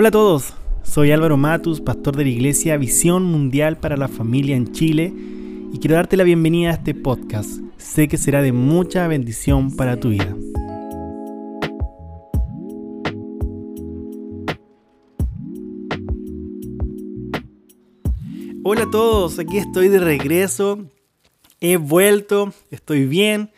[0.00, 0.54] Hola a todos,
[0.84, 5.12] soy Álvaro Matus, pastor de la iglesia Visión Mundial para la Familia en Chile
[5.72, 7.58] y quiero darte la bienvenida a este podcast.
[7.78, 10.36] Sé que será de mucha bendición para tu vida.
[18.62, 20.78] Hola a todos, aquí estoy de regreso.
[21.58, 23.50] He vuelto, estoy bien.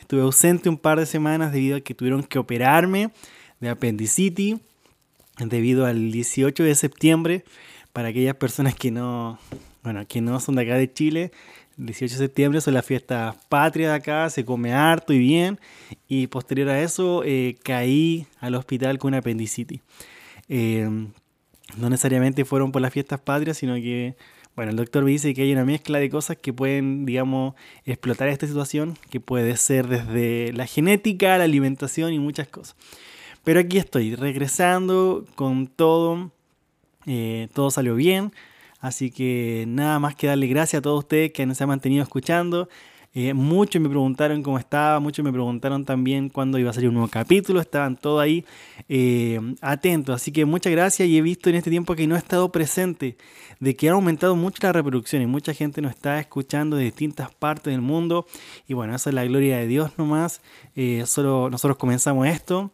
[0.00, 3.10] Estuve ausente un par de semanas debido a que tuvieron que operarme
[3.60, 4.56] de apendicitis
[5.48, 7.44] debido al 18 de septiembre.
[7.92, 9.38] Para aquellas personas que no,
[9.82, 11.30] bueno, que no son de acá de Chile,
[11.78, 15.58] el 18 de septiembre son las fiestas patrias de acá, se come harto y bien.
[16.08, 19.80] Y posterior a eso eh, caí al hospital con apendicitis.
[20.48, 20.88] Eh,
[21.76, 24.16] no necesariamente fueron por las fiestas patrias, sino que,
[24.54, 27.54] bueno, el doctor me dice que hay una mezcla de cosas que pueden, digamos,
[27.84, 32.76] explotar esta situación, que puede ser desde la genética, la alimentación y muchas cosas.
[33.44, 36.30] Pero aquí estoy, regresando con todo.
[37.06, 38.32] Eh, todo salió bien.
[38.80, 42.68] Así que nada más que darle gracias a todos ustedes que se han mantenido escuchando.
[43.14, 46.94] Eh, muchos me preguntaron cómo estaba, muchos me preguntaron también cuándo iba a salir un
[46.94, 48.44] nuevo capítulo, estaban todos ahí
[48.88, 50.16] eh, atentos.
[50.16, 53.18] Así que muchas gracias y he visto en este tiempo que no he estado presente,
[53.60, 57.32] de que ha aumentado mucho la reproducción y mucha gente nos está escuchando de distintas
[57.34, 58.26] partes del mundo.
[58.66, 60.40] Y bueno, esa es la gloria de Dios nomás.
[61.04, 62.72] solo nosotros comenzamos esto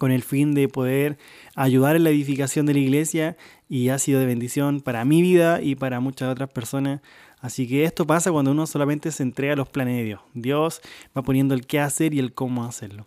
[0.00, 1.18] con el fin de poder
[1.54, 3.36] ayudar en la edificación de la iglesia
[3.68, 7.02] y ha sido de bendición para mi vida y para muchas otras personas.
[7.38, 10.20] Así que esto pasa cuando uno solamente se entrega a los planes de Dios.
[10.32, 10.80] Dios
[11.14, 13.06] va poniendo el qué hacer y el cómo hacerlo.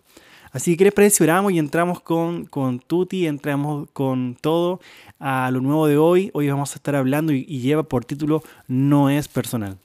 [0.51, 4.79] Así que les oramos y entramos con, con Tuti, entramos con todo
[5.17, 6.29] a lo nuevo de hoy.
[6.35, 9.79] Hoy vamos a estar hablando y, y lleva por título No es personal.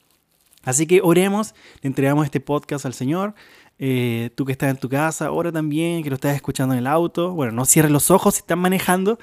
[0.63, 3.35] Así que oremos, le entregamos este podcast al Señor.
[3.79, 6.87] Eh, tú que estás en tu casa, ahora también, que lo estás escuchando en el
[6.87, 7.33] auto.
[7.33, 9.19] Bueno, no cierres los ojos si estás manejando,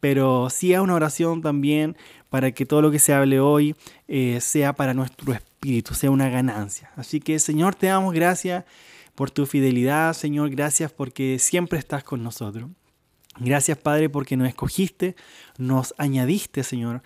[0.00, 1.96] pero sí haz una oración también
[2.30, 3.74] para que todo lo que se hable hoy
[4.08, 6.90] eh, sea para nuestro espíritu, sea una ganancia.
[6.96, 8.64] Así que, Señor, te damos gracias
[9.14, 12.70] por tu fidelidad, Señor, gracias porque siempre estás con nosotros.
[13.38, 15.16] Gracias, Padre, porque nos escogiste,
[15.56, 17.02] nos añadiste, Señor,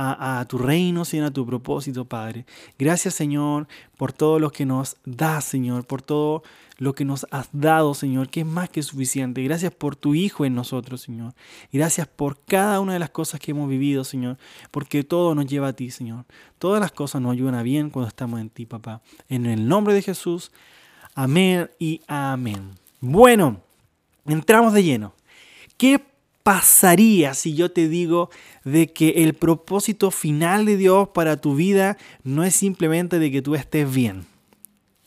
[0.00, 2.46] a, tu reino, Señor, a tu propósito, Padre.
[2.78, 3.66] Gracias, Señor,
[3.96, 6.44] por todo lo que nos das, Señor, por todo
[6.76, 9.42] lo que nos has dado, Señor, que es más que suficiente.
[9.42, 11.34] Gracias por tu Hijo en nosotros, Señor.
[11.72, 14.38] Gracias por cada una de las cosas que hemos vivido, Señor,
[14.70, 16.24] porque todo nos lleva a ti, Señor.
[16.60, 19.02] Todas las cosas nos ayudan a bien cuando estamos en ti, papá.
[19.28, 20.52] En el nombre de Jesús,
[21.16, 22.70] amén y amén.
[23.00, 23.60] Bueno,
[24.26, 25.12] entramos de lleno.
[25.76, 26.07] ¿Qué
[26.48, 28.30] pasaría si yo te digo
[28.64, 33.42] de que el propósito final de Dios para tu vida no es simplemente de que
[33.42, 34.24] tú estés bien?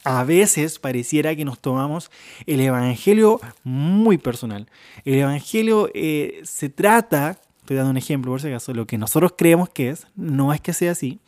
[0.03, 2.11] A veces pareciera que nos tomamos
[2.45, 4.69] el Evangelio muy personal.
[5.03, 9.33] El Evangelio eh, se trata, estoy dando un ejemplo por si acaso, lo que nosotros
[9.35, 11.21] creemos que es, no es que sea así.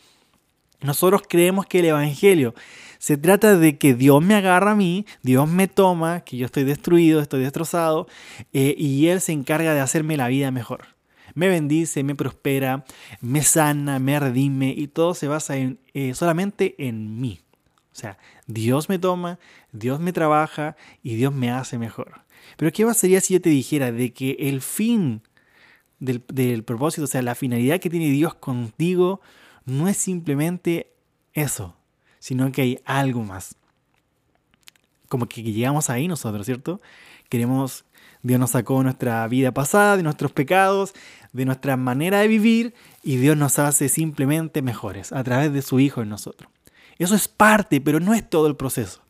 [0.84, 2.54] Nosotros creemos que el Evangelio
[3.00, 6.64] se trata de que Dios me agarra a mí, Dios me toma, que yo estoy
[6.64, 8.08] destruido, estoy destrozado,
[8.54, 10.88] eh, y Él se encarga de hacerme la vida mejor.
[11.36, 12.86] Me bendice, me prospera,
[13.20, 17.42] me sana, me redime, y todo se basa en, eh, solamente en mí.
[17.92, 18.18] O sea,
[18.48, 19.38] Dios me toma,
[19.72, 22.22] Dios me trabaja y Dios me hace mejor.
[22.56, 25.22] Pero ¿qué pasaría si yo te dijera de que el fin
[26.00, 29.22] del, del propósito, o sea, la finalidad que tiene Dios contigo,
[29.66, 30.92] no es simplemente
[31.34, 31.76] eso,
[32.20, 33.56] sino que hay algo más.
[35.10, 36.82] Como que llegamos ahí nosotros, ¿cierto?
[37.30, 37.86] Queremos,
[38.22, 40.94] Dios nos sacó nuestra vida pasada, de nuestros pecados,
[41.34, 45.80] de nuestra manera de vivir, y Dios nos hace simplemente mejores a través de su
[45.80, 46.50] Hijo en nosotros.
[46.98, 49.02] Eso es parte, pero no es todo el proceso,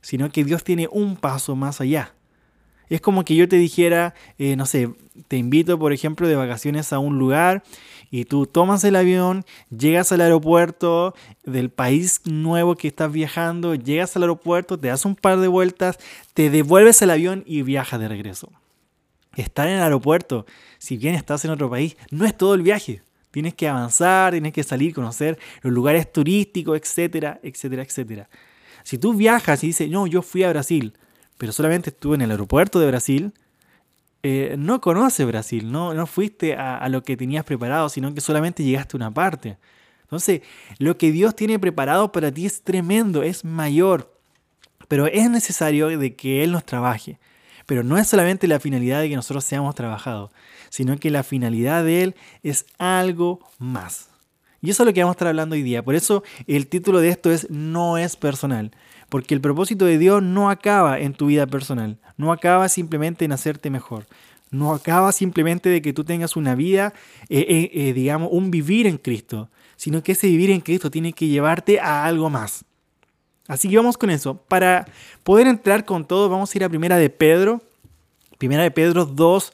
[0.00, 2.14] sino que Dios tiene un paso más allá.
[2.88, 4.90] Es como que yo te dijera, eh, no sé,
[5.28, 7.62] te invito, por ejemplo, de vacaciones a un lugar
[8.12, 11.14] y tú tomas el avión, llegas al aeropuerto
[11.44, 15.98] del país nuevo que estás viajando, llegas al aeropuerto, te das un par de vueltas,
[16.34, 18.52] te devuelves el avión y viajas de regreso.
[19.34, 20.44] Estar en el aeropuerto,
[20.76, 23.00] si bien estás en otro país, no es todo el viaje.
[23.30, 28.28] Tienes que avanzar, tienes que salir, conocer los lugares turísticos, etcétera, etcétera, etcétera.
[28.82, 30.92] Si tú viajas y dices, no, yo fui a Brasil,
[31.38, 33.32] pero solamente estuve en el aeropuerto de Brasil,
[34.22, 38.62] eh, no conoces Brasil, no, no fuiste a, lo que tenías preparado, sino que solamente
[38.62, 39.58] llegaste a una parte.
[40.02, 40.42] Entonces,
[40.78, 44.14] lo que Dios tiene preparado para ti es tremendo, es mayor,
[44.86, 47.18] pero es necesario de que Él nos trabaje.
[47.66, 50.30] Pero no es solamente la finalidad de que nosotros seamos trabajados,
[50.68, 54.08] sino que la finalidad de Él es algo más.
[54.60, 55.82] Y eso es lo que vamos a estar hablando hoy día.
[55.84, 58.70] Por eso el título de esto es No es personal.
[59.12, 63.32] Porque el propósito de Dios no acaba en tu vida personal, no acaba simplemente en
[63.32, 64.06] hacerte mejor.
[64.50, 66.94] No acaba simplemente de que tú tengas una vida,
[67.28, 71.12] eh, eh, eh, digamos, un vivir en Cristo, sino que ese vivir en Cristo tiene
[71.12, 72.64] que llevarte a algo más.
[73.48, 74.38] Así que vamos con eso.
[74.48, 74.86] Para
[75.24, 77.60] poder entrar con todo, vamos a ir a Primera de Pedro.
[78.38, 79.52] Primera de Pedro 2,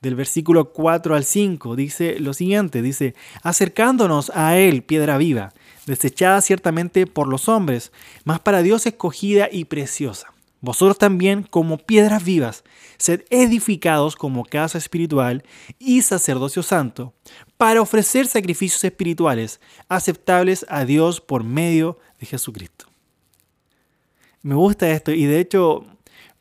[0.00, 5.52] del versículo 4 al 5, dice lo siguiente, dice, acercándonos a Él, piedra viva,
[5.86, 7.92] desechada ciertamente por los hombres,
[8.24, 10.32] mas para Dios escogida y preciosa.
[10.60, 12.64] Vosotros también, como piedras vivas,
[12.96, 15.44] sed edificados como casa espiritual
[15.78, 17.12] y sacerdocio santo,
[17.58, 22.86] para ofrecer sacrificios espirituales aceptables a Dios por medio de Jesucristo.
[24.40, 25.84] Me gusta esto y de hecho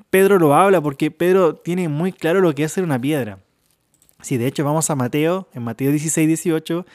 [0.10, 3.40] Pedro lo habla porque Pedro tiene muy claro lo que es ser una piedra.
[4.22, 6.86] Si de hecho vamos a Mateo, en Mateo 16, 18,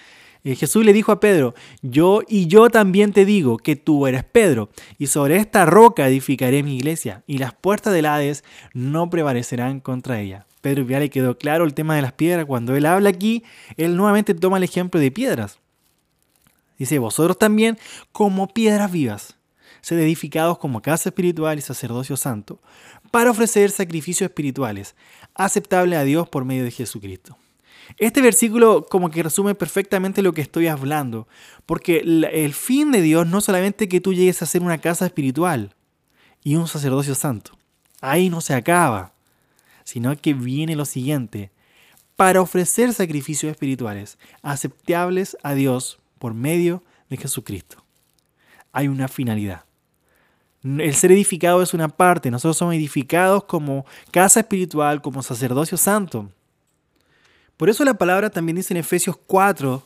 [0.53, 4.25] eh, Jesús le dijo a Pedro, yo y yo también te digo que tú eres
[4.25, 9.81] Pedro, y sobre esta roca edificaré mi iglesia, y las puertas del Hades no prevalecerán
[9.81, 10.47] contra ella.
[10.61, 12.45] Pedro ya le quedó claro el tema de las piedras.
[12.45, 13.45] Cuando él habla aquí,
[13.77, 15.59] él nuevamente toma el ejemplo de piedras.
[16.79, 17.79] Dice, vosotros también
[18.12, 19.39] como piedras vivas
[19.81, 22.61] sed edificados como casa espiritual y sacerdocio santo,
[23.11, 24.95] para ofrecer sacrificios espirituales,
[25.35, 27.37] aceptables a Dios por medio de Jesucristo.
[27.96, 31.26] Este versículo como que resume perfectamente lo que estoy hablando,
[31.67, 35.75] porque el fin de Dios no solamente que tú llegues a ser una casa espiritual
[36.44, 37.52] y un sacerdocio santo,
[38.00, 39.12] ahí no se acaba,
[39.85, 41.50] sino que viene lo siguiente,
[42.14, 47.85] para ofrecer sacrificios espirituales aceptables a Dios por medio de Jesucristo.
[48.73, 49.64] Hay una finalidad.
[50.62, 56.31] El ser edificado es una parte, nosotros somos edificados como casa espiritual, como sacerdocio santo.
[57.59, 59.83] Por eso la palabra también dice en Efesios 4,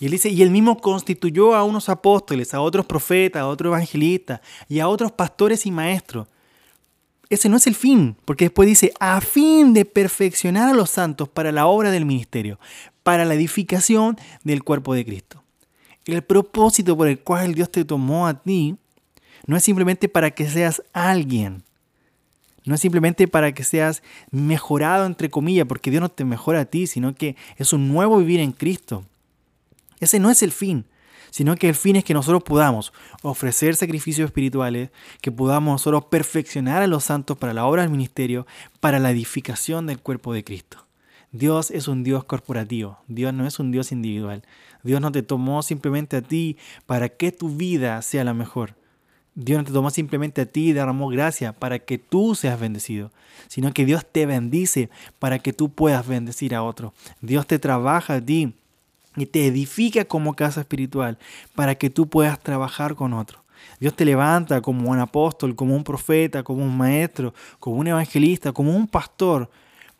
[0.00, 3.70] y él dice, y él mismo constituyó a unos apóstoles, a otros profetas, a otros
[3.70, 6.26] evangelistas y a otros pastores y maestros.
[7.30, 11.28] Ese no es el fin, porque después dice, a fin de perfeccionar a los santos
[11.28, 12.58] para la obra del ministerio,
[13.04, 15.44] para la edificación del cuerpo de Cristo.
[16.04, 18.76] El propósito por el cual Dios te tomó a ti
[19.46, 21.62] no es simplemente para que seas alguien.
[22.64, 26.64] No es simplemente para que seas mejorado, entre comillas, porque Dios no te mejora a
[26.64, 29.04] ti, sino que es un nuevo vivir en Cristo.
[30.00, 30.84] Ese no es el fin,
[31.30, 32.92] sino que el fin es que nosotros podamos
[33.22, 38.46] ofrecer sacrificios espirituales, que podamos nosotros perfeccionar a los santos para la obra del ministerio,
[38.80, 40.86] para la edificación del cuerpo de Cristo.
[41.32, 44.42] Dios es un Dios corporativo, Dios no es un Dios individual.
[44.82, 48.74] Dios no te tomó simplemente a ti para que tu vida sea la mejor.
[49.34, 53.10] Dios no te tomó simplemente a ti y derramó gracia para que tú seas bendecido,
[53.48, 56.92] sino que Dios te bendice para que tú puedas bendecir a otro.
[57.22, 58.54] Dios te trabaja a ti
[59.16, 61.18] y te edifica como casa espiritual
[61.54, 63.42] para que tú puedas trabajar con otro.
[63.80, 68.52] Dios te levanta como un apóstol, como un profeta, como un maestro, como un evangelista,
[68.52, 69.50] como un pastor,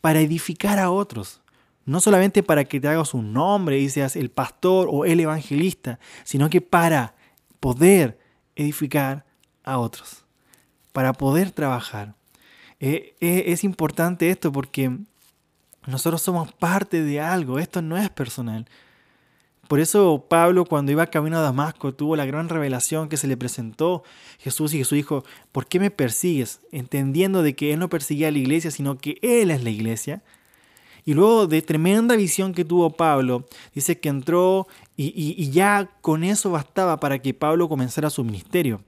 [0.01, 1.41] para edificar a otros.
[1.85, 5.99] No solamente para que te hagas un nombre y seas el pastor o el evangelista,
[6.25, 7.15] sino que para
[7.61, 8.22] poder
[8.57, 9.25] edificar
[9.65, 10.25] a otros,
[10.93, 12.15] para poder trabajar.
[12.81, 14.99] Eh, eh, es importante esto porque
[15.87, 18.67] nosotros somos parte de algo, esto no es personal.
[19.69, 23.37] Por eso Pablo cuando iba camino a Damasco tuvo la gran revelación que se le
[23.37, 24.03] presentó
[24.39, 26.61] Jesús y Jesús dijo, ¿por qué me persigues?
[26.73, 30.23] Entendiendo de que él no perseguía a la iglesia, sino que él es la iglesia.
[31.05, 36.51] Y luego de tremenda visión que tuvo Pablo, dice que entró y, ya con eso
[36.51, 38.81] bastaba para que Pablo comenzara su ministerio.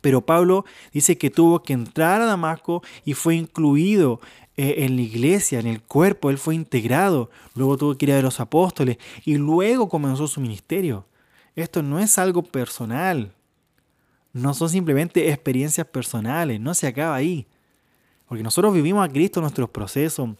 [0.00, 4.20] Pero Pablo dice que tuvo que entrar a Damasco y fue incluido
[4.56, 7.30] eh, en la iglesia, en el cuerpo, él fue integrado.
[7.54, 11.06] Luego tuvo que ir a los apóstoles y luego comenzó su ministerio.
[11.56, 13.32] Esto no es algo personal.
[14.34, 17.46] No son simplemente experiencias personales, no se acaba ahí.
[18.26, 20.30] Porque nosotros vivimos a Cristo nuestros procesos,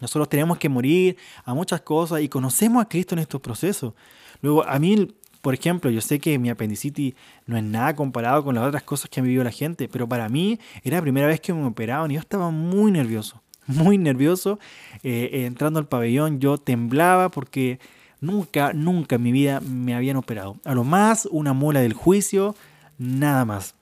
[0.00, 3.94] nosotros tenemos que morir a muchas cosas y conocemos a Cristo en estos procesos.
[4.40, 5.08] Luego, a mí,
[5.42, 7.14] por ejemplo, yo sé que mi apendicitis
[7.46, 10.28] no es nada comparado con las otras cosas que ha vivido la gente, pero para
[10.28, 14.58] mí era la primera vez que me operaban y yo estaba muy nervioso, muy nervioso.
[15.02, 17.78] Eh, eh, entrando al pabellón yo temblaba porque
[18.20, 20.56] nunca, nunca en mi vida me habían operado.
[20.64, 22.54] A lo más una mula del juicio,
[22.98, 23.74] nada más.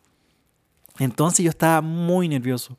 [0.98, 2.76] Entonces yo estaba muy nervioso.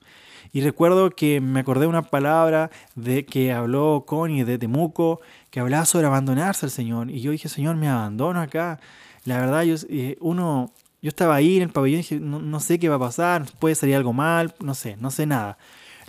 [0.51, 5.85] Y recuerdo que me acordé una palabra de que habló Connie de Temuco, que hablaba
[5.85, 7.11] sobre abandonarse al Señor.
[7.11, 8.79] Y yo dije, Señor, me abandono acá.
[9.25, 12.79] La verdad, yo, eh, uno, yo estaba ahí en el pabellón y dije, no, sé
[12.79, 15.57] qué va a pasar, puede salir algo mal, no sé, no sé nada.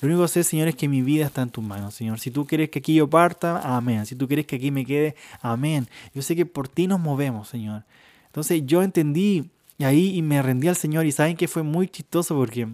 [0.00, 2.18] Lo único que sé, Señor, es que mi vida está en tus manos, Señor.
[2.18, 4.06] Si tú quieres que aquí yo parta, amén.
[4.06, 5.86] Si tú quieres que aquí me quede, amén.
[6.14, 7.84] Yo sé que por ti nos movemos, Señor.
[8.26, 12.34] Entonces yo entendí y ahí me rendí al Señor y saben que fue muy chistoso
[12.34, 12.66] porque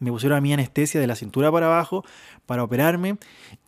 [0.00, 2.04] me pusieron a mí anestesia de la cintura para abajo
[2.46, 3.18] para operarme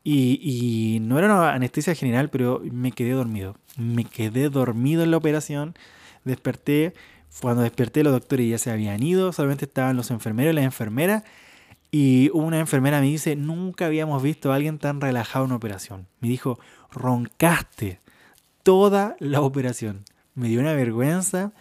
[0.02, 3.54] y, no era una anestesia general, pero me quedé dormido.
[3.76, 5.74] Me quedé dormido en la operación,
[6.24, 6.94] desperté,
[7.40, 11.22] cuando desperté los doctores ya se habían ido, solamente estaban los enfermeros y las enfermeras
[11.94, 16.08] y una enfermera me dice, nunca habíamos visto a alguien tan relajado en una operación.
[16.20, 16.58] Me dijo,
[16.90, 18.00] roncaste
[18.62, 20.04] toda la operación.
[20.34, 21.52] Me dio una vergüenza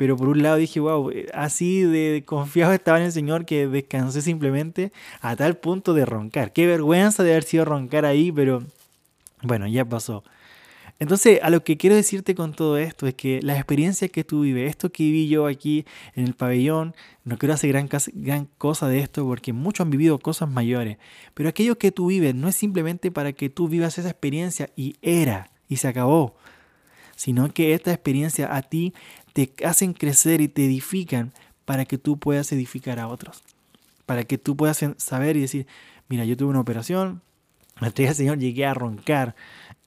[0.00, 4.22] pero por un lado dije, wow, así de confiado estaba en el Señor que descansé
[4.22, 6.54] simplemente a tal punto de roncar.
[6.54, 8.62] Qué vergüenza de haber sido roncar ahí, pero
[9.42, 10.24] bueno, ya pasó.
[11.00, 14.40] Entonces, a lo que quiero decirte con todo esto es que la experiencia que tú
[14.40, 18.88] vives, esto que viví yo aquí en el pabellón, no quiero hacer gran, gran cosa
[18.88, 20.96] de esto porque muchos han vivido cosas mayores,
[21.34, 24.96] pero aquello que tú vives no es simplemente para que tú vivas esa experiencia y
[25.02, 26.36] era y se acabó,
[27.20, 28.94] sino que esta experiencia a ti
[29.34, 31.34] te hacen crecer y te edifican
[31.66, 33.42] para que tú puedas edificar a otros.
[34.06, 35.66] Para que tú puedas saber y decir,
[36.08, 37.20] mira, yo tuve una operación,
[37.78, 39.36] me al Señor, llegué a roncar.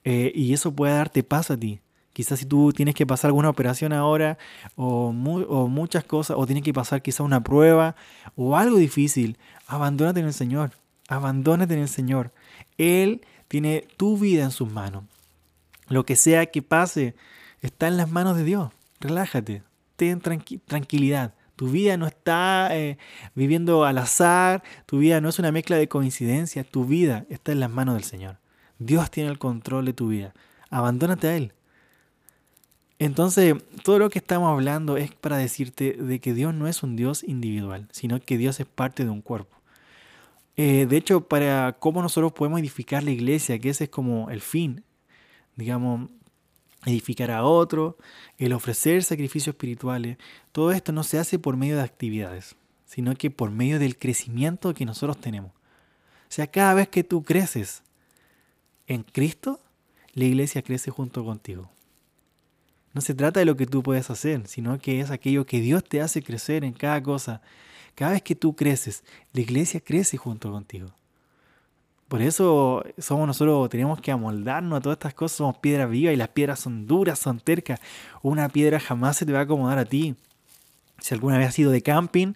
[0.04, 1.80] Eh, y eso puede darte paz a ti.
[2.12, 4.38] Quizás si tú tienes que pasar alguna operación ahora
[4.76, 7.96] o, o muchas cosas, o tienes que pasar quizás una prueba
[8.36, 10.70] o algo difícil, abandónate en el Señor.
[11.08, 12.30] Abandónate en el Señor.
[12.78, 15.02] Él tiene tu vida en sus manos.
[15.88, 17.14] Lo que sea que pase
[17.60, 18.70] está en las manos de Dios
[19.04, 19.62] relájate,
[19.96, 21.34] ten tranquilidad.
[21.56, 22.98] Tu vida no está eh,
[23.34, 27.60] viviendo al azar, tu vida no es una mezcla de coincidencias, tu vida está en
[27.60, 28.38] las manos del Señor.
[28.80, 30.34] Dios tiene el control de tu vida.
[30.68, 31.52] Abandónate a Él.
[32.98, 36.96] Entonces, todo lo que estamos hablando es para decirte de que Dios no es un
[36.96, 39.56] Dios individual, sino que Dios es parte de un cuerpo.
[40.56, 44.40] Eh, de hecho, para cómo nosotros podemos edificar la iglesia, que ese es como el
[44.40, 44.84] fin,
[45.56, 46.10] digamos,
[46.84, 47.96] edificar a otro,
[48.38, 50.18] el ofrecer sacrificios espirituales,
[50.52, 54.74] todo esto no se hace por medio de actividades, sino que por medio del crecimiento
[54.74, 55.52] que nosotros tenemos.
[55.52, 57.82] O sea, cada vez que tú creces
[58.86, 59.60] en Cristo,
[60.12, 61.70] la iglesia crece junto contigo.
[62.92, 65.82] No se trata de lo que tú puedes hacer, sino que es aquello que Dios
[65.84, 67.42] te hace crecer en cada cosa.
[67.96, 70.94] Cada vez que tú creces, la iglesia crece junto contigo.
[72.14, 76.16] Por eso somos nosotros, tenemos que amoldarnos a todas estas cosas, somos piedras vivas y
[76.16, 77.80] las piedras son duras, son tercas.
[78.22, 80.14] Una piedra jamás se te va a acomodar a ti.
[81.00, 82.34] Si alguna vez has ido de camping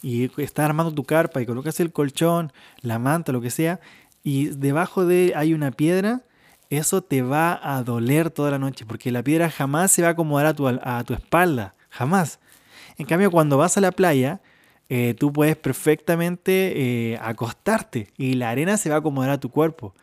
[0.00, 3.80] y estás armando tu carpa y colocas el colchón, la manta, lo que sea,
[4.24, 6.22] y debajo de hay una piedra,
[6.70, 10.12] eso te va a doler toda la noche, porque la piedra jamás se va a
[10.12, 12.38] acomodar a tu, a tu espalda, jamás.
[12.96, 14.40] En cambio, cuando vas a la playa,
[14.88, 19.50] eh, tú puedes perfectamente eh, acostarte y la arena se va a acomodar a tu
[19.50, 19.94] cuerpo.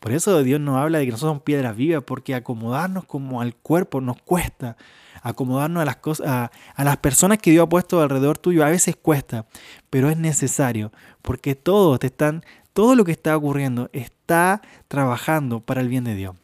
[0.00, 3.54] Por eso Dios nos habla de que nosotros somos piedras vivas, porque acomodarnos como al
[3.54, 4.76] cuerpo nos cuesta.
[5.22, 8.70] Acomodarnos a las cosas, a, a, las personas que Dios ha puesto alrededor tuyo a
[8.70, 9.46] veces cuesta,
[9.90, 10.90] pero es necesario,
[11.22, 16.16] porque todo te están, todo lo que está ocurriendo está trabajando para el bien de
[16.16, 16.34] Dios.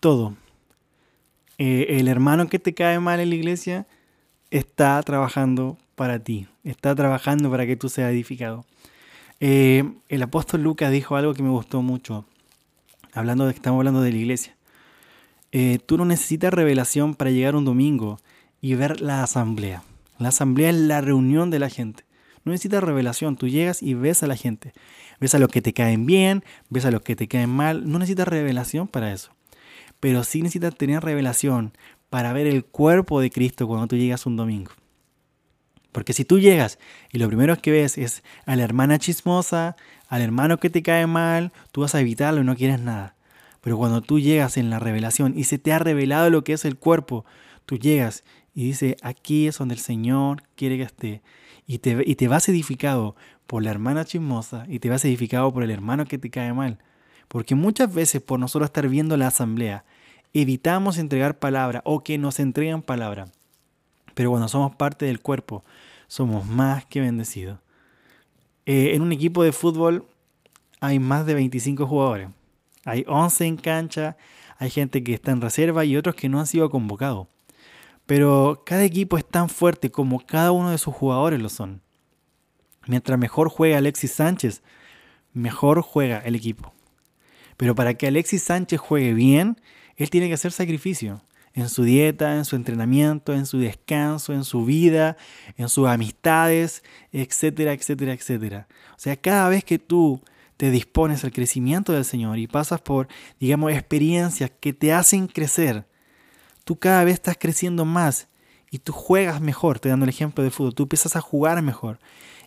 [0.00, 0.34] Todo.
[1.56, 3.86] Eh, el hermano que te cae mal en la iglesia,
[4.50, 8.64] está trabajando para ti, está trabajando para que tú seas edificado.
[9.40, 12.24] Eh, el apóstol Lucas dijo algo que me gustó mucho,
[13.12, 14.56] hablando de estamos hablando de la iglesia.
[15.52, 18.18] Eh, tú no necesitas revelación para llegar un domingo
[18.60, 19.82] y ver la asamblea.
[20.18, 22.04] La asamblea es la reunión de la gente.
[22.44, 24.72] No necesitas revelación, tú llegas y ves a la gente.
[25.18, 27.90] Ves a los que te caen bien, ves a los que te caen mal.
[27.90, 29.32] No necesitas revelación para eso.
[29.98, 31.72] Pero sí necesitas tener revelación
[32.10, 34.72] para ver el cuerpo de Cristo cuando tú llegas un domingo.
[35.92, 36.78] Porque si tú llegas
[37.12, 39.76] y lo primero que ves es a la hermana chismosa,
[40.08, 43.14] al hermano que te cae mal, tú vas a evitarlo y no quieres nada.
[43.60, 46.64] Pero cuando tú llegas en la revelación y se te ha revelado lo que es
[46.64, 47.24] el cuerpo,
[47.66, 48.24] tú llegas
[48.54, 51.22] y dices, aquí es donde el Señor quiere que esté.
[51.66, 53.14] Y te, y te vas edificado
[53.46, 56.78] por la hermana chismosa y te vas edificado por el hermano que te cae mal.
[57.28, 59.84] Porque muchas veces por nosotros estar viendo la asamblea,
[60.34, 63.28] evitamos entregar palabra o que nos entreguen palabra.
[64.14, 65.64] Pero cuando somos parte del cuerpo,
[66.08, 67.58] somos más que bendecidos.
[68.66, 70.06] Eh, en un equipo de fútbol
[70.80, 72.28] hay más de 25 jugadores.
[72.84, 74.16] Hay 11 en cancha,
[74.58, 77.28] hay gente que está en reserva y otros que no han sido convocados.
[78.06, 81.80] Pero cada equipo es tan fuerte como cada uno de sus jugadores lo son.
[82.86, 84.62] Mientras mejor juega Alexis Sánchez,
[85.32, 86.72] mejor juega el equipo.
[87.56, 89.60] Pero para que Alexis Sánchez juegue bien,
[90.00, 91.20] él tiene que hacer sacrificio
[91.52, 95.18] en su dieta, en su entrenamiento, en su descanso, en su vida,
[95.58, 98.66] en sus amistades, etcétera, etcétera, etcétera.
[98.92, 100.22] O sea, cada vez que tú
[100.56, 105.84] te dispones al crecimiento del Señor y pasas por, digamos, experiencias que te hacen crecer,
[106.64, 108.28] tú cada vez estás creciendo más
[108.70, 111.98] y tú juegas mejor, te dando el ejemplo de fútbol, tú empiezas a jugar mejor.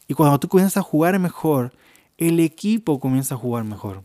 [0.07, 1.71] Y cuando tú comienzas a jugar mejor,
[2.17, 4.03] el equipo comienza a jugar mejor.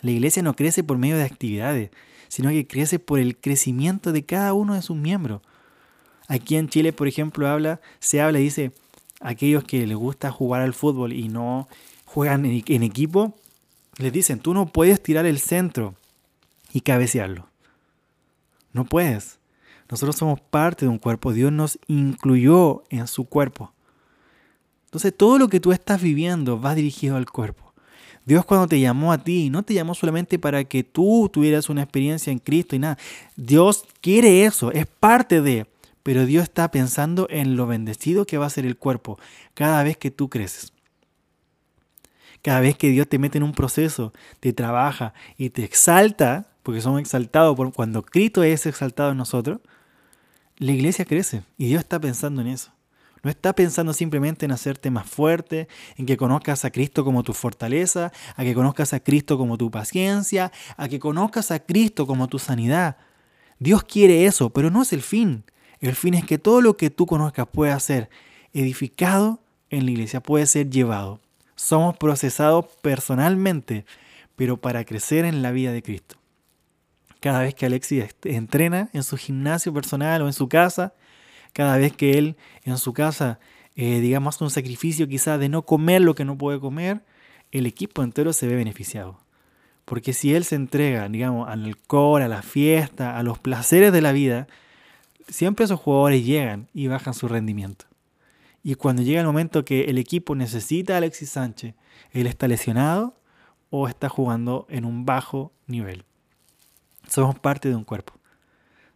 [0.00, 1.90] La iglesia no crece por medio de actividades,
[2.30, 5.42] sino que crece por el crecimiento de cada uno de sus miembros.
[6.28, 8.72] Aquí en Chile, por ejemplo, habla, se habla y dice,
[9.20, 11.68] aquellos que les gusta jugar al fútbol y no
[12.04, 13.34] juegan en, en equipo,
[13.96, 15.96] les dicen, tú no puedes tirar el centro
[16.72, 17.48] y cabecearlo.
[18.72, 19.40] No puedes.
[19.90, 21.32] Nosotros somos parte de un cuerpo.
[21.32, 23.72] Dios nos incluyó en su cuerpo.
[24.84, 27.69] Entonces todo lo que tú estás viviendo va dirigido al cuerpo.
[28.30, 31.82] Dios cuando te llamó a ti, no te llamó solamente para que tú tuvieras una
[31.82, 32.96] experiencia en Cristo y nada.
[33.34, 35.66] Dios quiere eso, es parte de,
[36.04, 39.18] pero Dios está pensando en lo bendecido que va a ser el cuerpo
[39.54, 40.72] cada vez que tú creces.
[42.40, 46.82] Cada vez que Dios te mete en un proceso, te trabaja y te exalta, porque
[46.82, 49.58] somos exaltados por cuando Cristo es exaltado en nosotros,
[50.58, 52.70] la iglesia crece y Dios está pensando en eso.
[53.22, 57.34] No está pensando simplemente en hacerte más fuerte, en que conozcas a Cristo como tu
[57.34, 62.28] fortaleza, a que conozcas a Cristo como tu paciencia, a que conozcas a Cristo como
[62.28, 62.96] tu sanidad.
[63.58, 65.44] Dios quiere eso, pero no es el fin.
[65.80, 68.08] El fin es que todo lo que tú conozcas pueda ser
[68.52, 71.20] edificado en la iglesia, puede ser llevado.
[71.54, 73.84] Somos procesados personalmente,
[74.34, 76.16] pero para crecer en la vida de Cristo.
[77.20, 80.94] Cada vez que Alexis entrena en su gimnasio personal o en su casa,
[81.52, 83.38] cada vez que él en su casa,
[83.76, 87.02] eh, digamos, hace un sacrificio quizás de no comer lo que no puede comer,
[87.52, 89.18] el equipo entero se ve beneficiado.
[89.84, 94.00] Porque si él se entrega, digamos, al alcohol, a la fiesta, a los placeres de
[94.00, 94.46] la vida,
[95.28, 97.86] siempre esos jugadores llegan y bajan su rendimiento.
[98.62, 101.74] Y cuando llega el momento que el equipo necesita a Alexis Sánchez,
[102.12, 103.16] él está lesionado
[103.70, 106.04] o está jugando en un bajo nivel.
[107.08, 108.12] Somos parte de un cuerpo.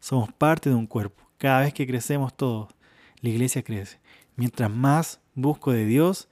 [0.01, 1.24] Somos parte de un cuerpo.
[1.45, 2.71] Cada vez que crecemos todos,
[3.21, 3.99] la iglesia crece.
[4.35, 6.27] Mientras más busco de Dios,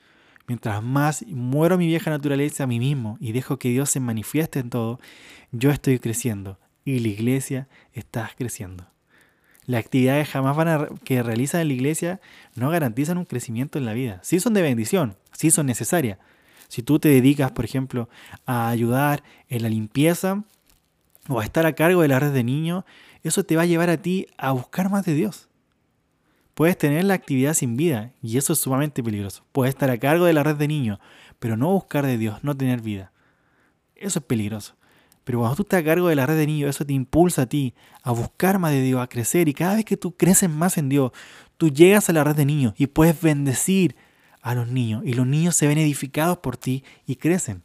[0.47, 4.61] mientras más muero mi vieja naturaleza a mí mismo y dejo que Dios se manifieste
[4.61, 5.01] en todo,
[5.51, 8.87] yo estoy creciendo y la iglesia está creciendo.
[9.67, 12.21] Las actividades jamás van a, que realizan en la iglesia
[12.55, 14.19] no garantizan un crecimiento en la vida.
[14.23, 16.17] Sí son de bendición, sí son necesarias.
[16.69, 18.09] Si tú te dedicas, por ejemplo,
[18.47, 20.43] a ayudar en la limpieza
[21.29, 22.85] o a estar a cargo de la red de niños,
[23.23, 25.49] eso te va a llevar a ti a buscar más de Dios.
[26.55, 29.45] Puedes tener la actividad sin vida y eso es sumamente peligroso.
[29.53, 30.99] Puedes estar a cargo de la red de niños,
[31.39, 33.13] pero no buscar de Dios, no tener vida.
[33.97, 34.75] Eso es peligroso.
[35.25, 37.47] Pero cuando tú estás a cargo de la red de niños, eso te impulsa a
[37.47, 39.49] ti a buscar más de Dios, a crecer.
[39.49, 41.13] Y cada vez que tú creces más en Dios,
[41.57, 43.95] tú llegas a la red de niños y puedes bendecir
[44.43, 45.03] a los niños.
[45.07, 47.63] Y los niños se ven edificados por ti y crecen.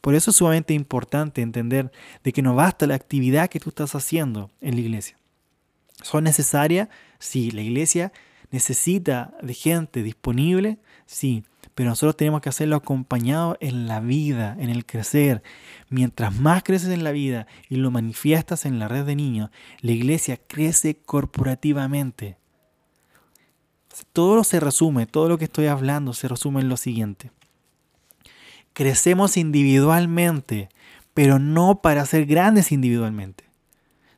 [0.00, 1.90] Por eso es sumamente importante entender
[2.22, 5.16] de que no basta la actividad que tú estás haciendo en la iglesia.
[6.02, 6.88] ¿Son necesarias?
[7.18, 8.12] Sí, la iglesia
[8.50, 14.70] necesita de gente disponible, sí, pero nosotros tenemos que hacerlo acompañado en la vida, en
[14.70, 15.42] el crecer.
[15.90, 19.92] Mientras más creces en la vida y lo manifiestas en la red de niños, la
[19.92, 22.38] iglesia crece corporativamente.
[24.14, 27.30] Todo se resume, todo lo que estoy hablando se resume en lo siguiente.
[28.76, 30.68] Crecemos individualmente,
[31.14, 33.44] pero no para ser grandes individualmente,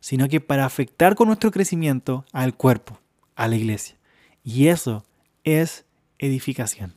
[0.01, 2.99] sino que para afectar con nuestro crecimiento al cuerpo,
[3.37, 3.95] a la iglesia.
[4.43, 5.05] Y eso
[5.45, 5.85] es
[6.19, 6.97] edificación.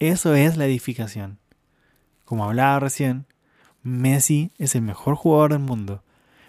[0.00, 1.38] Eso es la edificación.
[2.24, 3.26] Como hablaba recién,
[3.84, 6.02] Messi es el mejor jugador del mundo,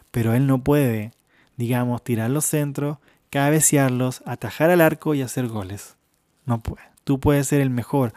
[0.10, 1.12] pero él no puede,
[1.56, 2.98] digamos, tirar los centros,
[3.30, 5.98] cabecearlos, atajar al arco y hacer goles.
[6.48, 6.82] No puede.
[7.04, 8.12] Tú puedes ser el mejor,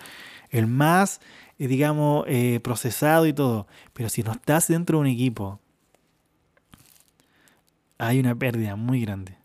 [0.48, 1.20] el más,
[1.66, 5.60] digamos, eh, procesado y todo, pero si no estás dentro de un equipo,
[7.98, 9.36] hay una pérdida muy grande.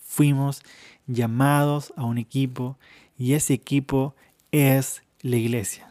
[0.00, 0.62] Fuimos
[1.06, 2.78] llamados a un equipo
[3.18, 4.14] y ese equipo
[4.52, 5.90] es la iglesia.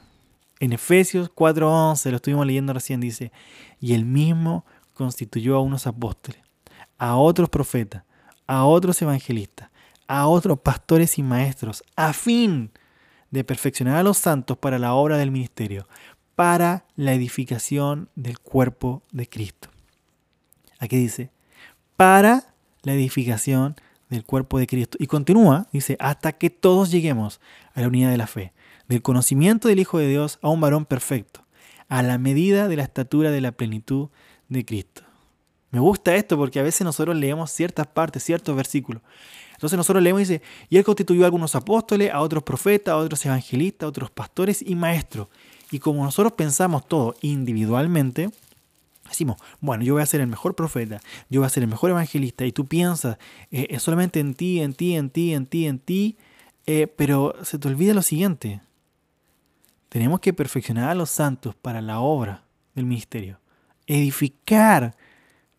[0.60, 3.32] En Efesios 4:11, lo estuvimos leyendo recién, dice,
[3.80, 6.42] y él mismo constituyó a unos apóstoles,
[6.98, 8.04] a otros profetas,
[8.48, 9.70] a otros evangelistas,
[10.08, 12.72] a otros pastores y maestros, a fin
[13.36, 15.88] de perfeccionar a los santos para la obra del ministerio,
[16.36, 19.70] para la edificación del cuerpo de Cristo.
[20.80, 21.32] Aquí dice,
[21.98, 23.76] para la edificación
[24.10, 24.98] del cuerpo de Cristo.
[25.02, 27.42] Y continúa, dice, hasta que todos lleguemos
[27.74, 28.54] a la unidad de la fe
[28.88, 31.44] del conocimiento del Hijo de Dios a un varón perfecto,
[31.90, 34.10] a la medida de la estatura de la plenitud
[34.48, 35.02] de Cristo.
[35.72, 39.02] Me gusta esto porque a veces nosotros leemos ciertas partes, ciertos versículos.
[39.56, 42.98] Entonces nosotros leemos y dice, y él constituyó a algunos apóstoles, a otros profetas, a
[42.98, 45.28] otros evangelistas, a otros pastores y maestros.
[45.72, 48.30] Y como nosotros pensamos todo individualmente,
[49.08, 51.92] Decimos, bueno, yo voy a ser el mejor profeta, yo voy a ser el mejor
[51.92, 53.18] evangelista, y tú piensas
[53.52, 56.18] eh, solamente en ti, en ti, en ti, en ti, en ti,
[56.66, 58.62] eh, pero se te olvida lo siguiente.
[59.90, 63.40] Tenemos que perfeccionar a los santos para la obra del ministerio.
[63.86, 64.96] Edificar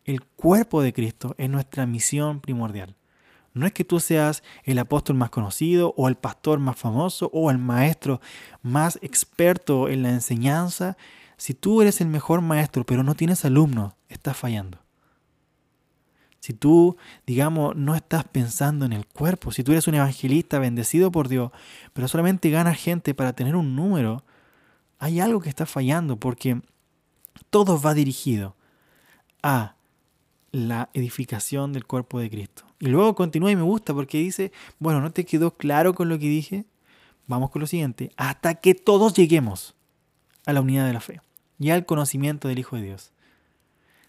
[0.04, 2.96] el cuerpo de Cristo es nuestra misión primordial.
[3.56, 7.50] No es que tú seas el apóstol más conocido o el pastor más famoso o
[7.50, 8.20] el maestro
[8.60, 10.98] más experto en la enseñanza.
[11.38, 14.78] Si tú eres el mejor maestro pero no tienes alumnos, estás fallando.
[16.38, 21.10] Si tú, digamos, no estás pensando en el cuerpo, si tú eres un evangelista bendecido
[21.10, 21.50] por Dios,
[21.94, 24.22] pero solamente ganas gente para tener un número,
[24.98, 26.60] hay algo que está fallando porque
[27.48, 28.54] todo va dirigido
[29.42, 29.75] a
[30.52, 32.64] la edificación del cuerpo de Cristo.
[32.78, 36.18] Y luego continúa y me gusta porque dice, bueno, ¿no te quedó claro con lo
[36.18, 36.64] que dije?
[37.26, 39.74] Vamos con lo siguiente, hasta que todos lleguemos
[40.46, 41.20] a la unidad de la fe
[41.58, 43.12] y al conocimiento del Hijo de Dios.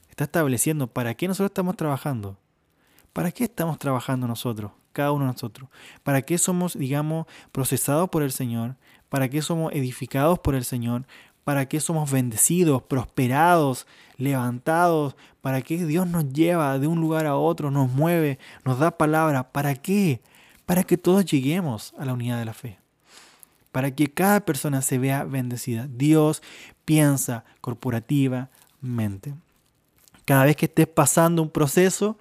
[0.10, 2.38] Está estableciendo para qué nosotros estamos trabajando.
[3.14, 5.70] ¿Para qué estamos trabajando nosotros, cada uno de nosotros?
[6.04, 8.76] ¿Para qué somos, digamos, procesados por el Señor?
[9.10, 11.08] ¿Para qué somos edificados por el Señor?
[11.48, 15.16] ¿Para qué somos bendecidos, prosperados, levantados?
[15.40, 19.50] ¿Para qué Dios nos lleva de un lugar a otro, nos mueve, nos da palabra?
[19.54, 20.20] ¿Para qué?
[20.66, 22.80] Para que todos lleguemos a la unidad de la fe.
[23.72, 25.88] Para que cada persona se vea bendecida.
[25.90, 26.44] Dios
[26.84, 29.34] piensa corporativamente.
[30.26, 32.18] Cada vez que estés pasando un proceso,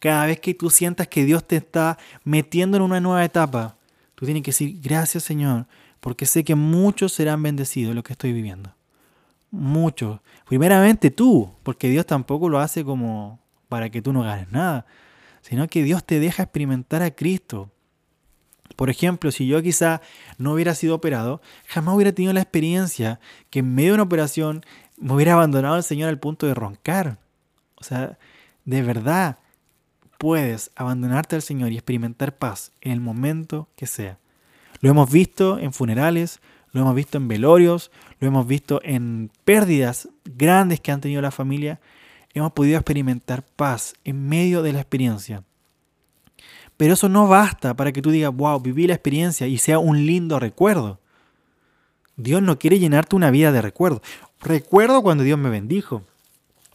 [0.00, 3.76] cada vez que tú sientas que Dios te está metiendo en una nueva etapa,
[4.16, 5.66] tú tienes que decir, gracias Señor,
[6.00, 8.74] porque sé que muchos serán bendecidos lo que estoy viviendo.
[9.50, 10.20] Muchos.
[10.46, 14.86] Primeramente tú, porque Dios tampoco lo hace como para que tú no ganes nada,
[15.42, 17.70] sino que Dios te deja experimentar a Cristo.
[18.76, 20.02] Por ejemplo, si yo quizá
[20.36, 23.18] no hubiera sido operado, jamás hubiera tenido la experiencia
[23.50, 24.64] que en medio de una operación
[24.96, 27.18] me hubiera abandonado al Señor al punto de roncar.
[27.76, 28.18] O sea,
[28.64, 29.38] de verdad
[30.18, 34.18] puedes abandonarte al Señor y experimentar paz en el momento que sea.
[34.80, 36.40] Lo hemos visto en funerales,
[36.72, 41.30] lo hemos visto en velorios, lo hemos visto en pérdidas grandes que han tenido la
[41.30, 41.80] familia.
[42.34, 45.44] Hemos podido experimentar paz en medio de la experiencia.
[46.76, 50.06] Pero eso no basta para que tú digas, wow, viví la experiencia y sea un
[50.06, 51.00] lindo recuerdo.
[52.16, 54.02] Dios no quiere llenarte una vida de recuerdos.
[54.40, 56.04] Recuerdo cuando Dios me bendijo.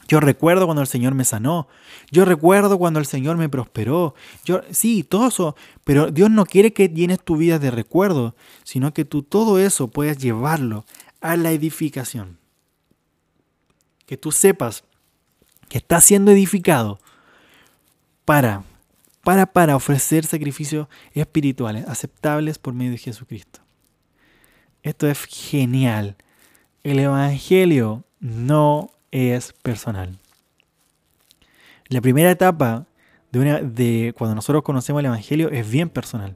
[0.07, 1.67] Yo recuerdo cuando el Señor me sanó.
[2.11, 4.15] Yo recuerdo cuando el Señor me prosperó.
[4.43, 5.55] Yo, sí, todo eso.
[5.83, 9.87] Pero Dios no quiere que llenes tu vida de recuerdos, sino que tú todo eso
[9.89, 10.85] puedas llevarlo
[11.21, 12.37] a la edificación.
[14.05, 14.83] Que tú sepas
[15.69, 16.99] que estás siendo edificado
[18.25, 18.63] para,
[19.23, 23.61] para, para ofrecer sacrificios espirituales aceptables por medio de Jesucristo.
[24.83, 26.17] Esto es genial.
[26.83, 30.17] El Evangelio no es personal.
[31.87, 32.87] La primera etapa
[33.31, 36.35] de, una, de cuando nosotros conocemos el Evangelio es bien personal.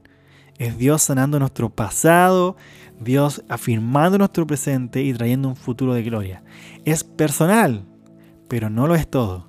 [0.58, 2.56] Es Dios sanando nuestro pasado,
[3.00, 6.42] Dios afirmando nuestro presente y trayendo un futuro de gloria.
[6.84, 7.84] Es personal,
[8.48, 9.48] pero no lo es todo.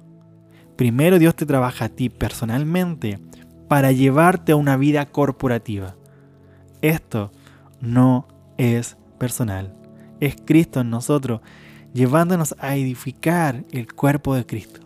[0.75, 3.19] Primero Dios te trabaja a ti personalmente
[3.67, 5.95] para llevarte a una vida corporativa.
[6.81, 7.31] Esto
[7.79, 9.75] no es personal.
[10.19, 11.41] Es Cristo en nosotros
[11.93, 14.81] llevándonos a edificar el cuerpo de Cristo.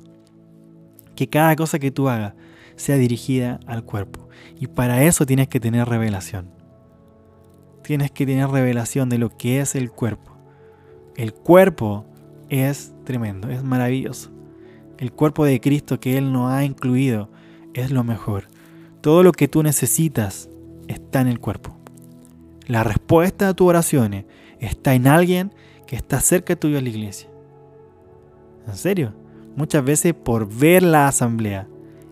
[1.16, 2.34] Que cada cosa que tú hagas
[2.76, 4.28] sea dirigida al cuerpo.
[4.60, 6.50] Y para eso tienes que tener revelación.
[7.84, 10.32] Tienes que tener revelación de lo que es el cuerpo.
[11.16, 12.06] El cuerpo
[12.50, 14.32] es tremendo, es maravilloso.
[14.98, 17.30] El cuerpo de Cristo que Él nos ha incluido
[17.74, 18.48] es lo mejor.
[19.02, 20.50] Todo lo que tú necesitas
[20.88, 21.76] está en el cuerpo.
[22.68, 24.26] La respuesta a tus oraciones
[24.60, 25.54] está en alguien
[25.86, 27.30] que está cerca tuyo en la iglesia.
[28.68, 29.14] En serio,
[29.56, 31.68] muchas veces por ver la asamblea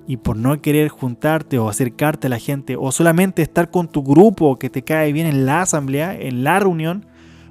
[0.07, 4.03] y por no querer juntarte o acercarte a la gente o solamente estar con tu
[4.03, 7.05] grupo que te cae bien en la asamblea, en la reunión,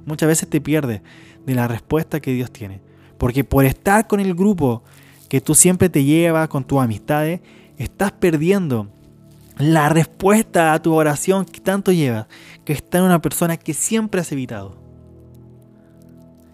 [0.05, 1.01] muchas veces te pierdes
[1.45, 2.81] de la respuesta que Dios tiene.
[3.17, 4.83] Porque por estar con el grupo
[5.29, 7.41] que tú siempre te llevas con tus amistades,
[7.77, 8.89] estás perdiendo
[9.57, 12.27] la respuesta a tu oración que tanto llevas,
[12.65, 14.80] que está en una persona que siempre has evitado.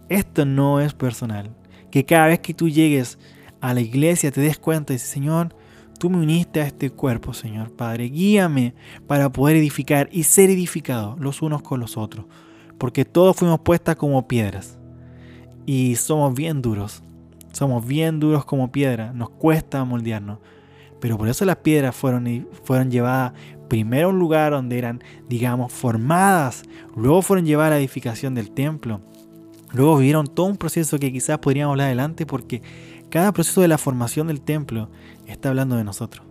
[0.10, 1.52] Esto no es personal.
[1.92, 3.18] Que cada vez que tú llegues
[3.62, 5.56] a la iglesia te des cuenta y dices, Señor,
[6.00, 8.06] tú me uniste a este cuerpo, Señor Padre.
[8.06, 8.74] Guíame
[9.08, 12.26] para poder edificar y ser edificados los unos con los otros.
[12.78, 14.78] Porque todos fuimos puestas como piedras.
[15.66, 17.04] Y somos bien duros.
[17.52, 19.12] Somos bien duros como piedra.
[19.14, 20.40] Nos cuesta moldearnos.
[21.02, 23.34] Pero por eso las piedras fueron, fueron llevadas
[23.68, 26.64] primero a un lugar donde eran, digamos, formadas.
[26.96, 29.02] Luego fueron llevadas a la edificación del templo
[29.74, 32.62] Luego vivieron todo un proceso que quizás podríamos hablar adelante porque
[33.10, 34.90] cada proceso de la formación del templo
[35.28, 36.26] está hablando de nosotros.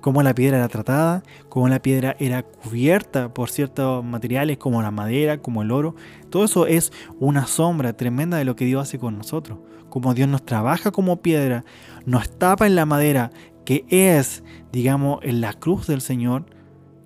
[0.00, 4.90] Cómo la piedra era tratada, cómo la piedra era cubierta por ciertos materiales como la
[4.90, 5.94] madera, como el oro.
[6.28, 9.58] Todo eso es una sombra tremenda de lo que Dios hace con nosotros.
[9.88, 11.64] Como Dios nos trabaja como piedra,
[12.04, 13.30] nos tapa en la madera,
[13.64, 14.42] que es,
[14.72, 16.46] digamos, en la cruz del Señor,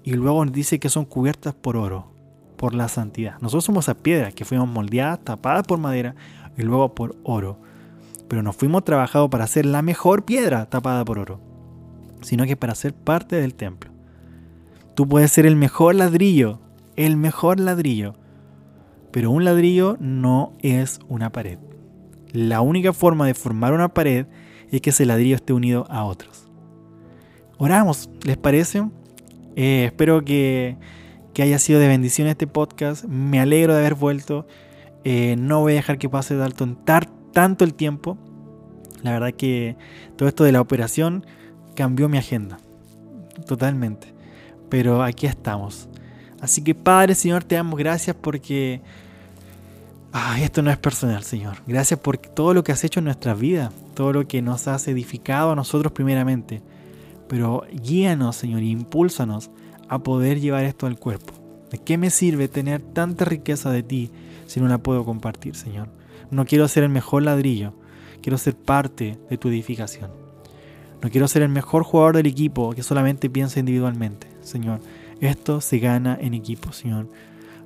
[0.02, 2.15] y luego nos dice que son cubiertas por oro,
[2.56, 3.38] por la santidad.
[3.40, 6.14] Nosotros somos esas piedras que fuimos moldeadas, tapadas por madera
[6.56, 7.58] y luego por oro.
[8.28, 11.40] Pero no fuimos trabajados para ser la mejor piedra tapada por oro,
[12.22, 13.90] sino que para ser parte del templo.
[14.94, 16.58] Tú puedes ser el mejor ladrillo,
[16.96, 18.14] el mejor ladrillo,
[19.12, 21.58] pero un ladrillo no es una pared.
[22.32, 24.26] La única forma de formar una pared
[24.70, 26.48] es que ese ladrillo esté unido a otros.
[27.58, 28.84] Oramos, ¿les parece?
[29.54, 30.76] Eh, espero que,
[31.42, 33.04] haya sido de bendición este podcast.
[33.04, 34.46] Me alegro de haber vuelto.
[35.04, 36.36] Eh, no voy a dejar que pase
[37.32, 38.18] tanto el tiempo.
[39.02, 39.76] La verdad que
[40.16, 41.26] todo esto de la operación
[41.74, 42.58] cambió mi agenda.
[43.46, 44.14] Totalmente.
[44.68, 45.88] Pero aquí estamos.
[46.40, 48.80] Así que Padre, Señor, te damos gracias porque...
[50.12, 51.58] Ah, esto no es personal, Señor.
[51.66, 54.88] Gracias por todo lo que has hecho en nuestra vida, todo lo que nos has
[54.88, 56.62] edificado a nosotros primeramente.
[57.28, 59.50] Pero guíanos, Señor, e impúlsanos
[59.88, 61.34] a poder llevar esto al cuerpo.
[61.70, 64.10] ¿De qué me sirve tener tanta riqueza de ti
[64.46, 65.88] si no la puedo compartir, Señor?
[66.30, 67.74] No quiero ser el mejor ladrillo,
[68.22, 70.10] quiero ser parte de tu edificación.
[71.02, 74.80] No quiero ser el mejor jugador del equipo que solamente piensa individualmente, Señor.
[75.20, 77.08] Esto se gana en equipo, Señor.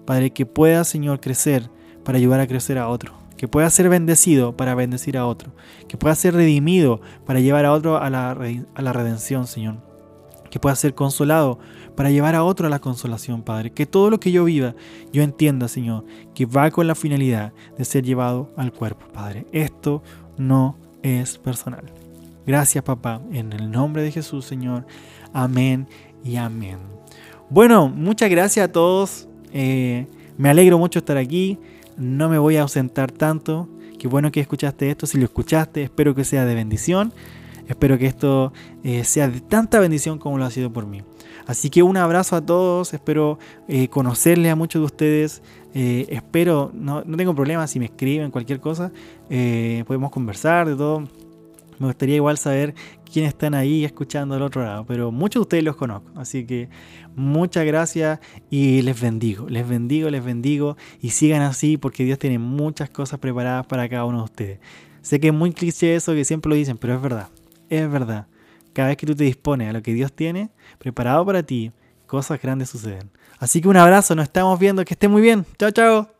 [0.05, 1.71] Padre, que pueda, Señor, crecer
[2.05, 5.53] para ayudar a crecer a otro que pueda ser bendecido para bendecir a otro,
[5.89, 9.79] que pueda ser redimido para llevar a otro a la, a la redención, Señor,
[10.51, 11.59] que pueda ser consolado
[11.97, 14.75] para llevar a otro a la consolación, Padre, que todo lo que yo viva,
[15.13, 19.47] yo entienda, Señor, que va con la finalidad de ser llevado al cuerpo, Padre.
[19.53, 20.03] Esto
[20.37, 21.85] no es personal.
[22.47, 24.87] Gracias, papá, en el nombre de Jesús, Señor.
[25.33, 25.87] Amén
[26.25, 26.79] y amén.
[27.49, 29.29] Bueno, muchas gracias a todos.
[29.53, 31.59] Eh, me alegro mucho estar aquí
[32.01, 33.69] no me voy a ausentar tanto.
[33.99, 35.07] Qué bueno que escuchaste esto.
[35.07, 37.13] Si lo escuchaste, espero que sea de bendición.
[37.71, 38.53] Espero que esto
[38.83, 41.03] eh, sea de tanta bendición como lo ha sido por mí.
[41.47, 42.93] Así que un abrazo a todos.
[42.93, 45.43] Espero eh, conocerle a muchos de ustedes.
[45.73, 48.91] Eh, espero, no, no, tengo problema si me escriben cualquier cosa.
[49.29, 51.05] podemos conversar de todo.
[51.79, 52.75] Me gustaría igual saber
[53.11, 56.11] quiénes están ahí escuchando al otro lado, pero muchos de ustedes los conozco.
[56.17, 56.69] Así que
[57.15, 58.19] muchas gracias
[58.51, 63.21] y les bendigo, les bendigo, les bendigo y sigan así porque Dios tiene muchas cosas
[63.21, 64.59] preparadas para cada uno de ustedes.
[65.03, 67.29] Sé que es muy cliché eso que siempre lo dicen, pero es verdad,
[67.71, 68.27] es verdad.
[68.73, 71.73] Cada vez que tú te dispones a lo que Dios tiene preparado para ti,
[72.07, 73.11] cosas grandes suceden.
[73.39, 75.47] Así que un abrazo, nos estamos viendo, que esté muy bien.
[75.59, 76.11] Chao, chao.